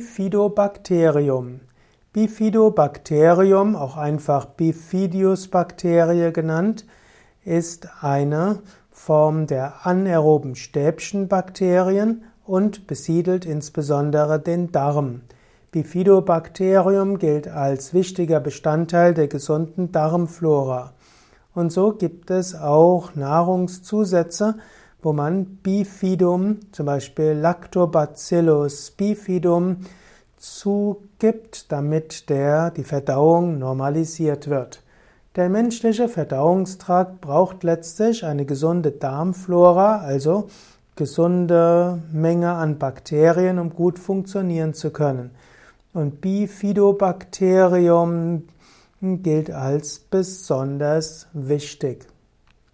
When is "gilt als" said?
17.18-17.92, 49.00-49.98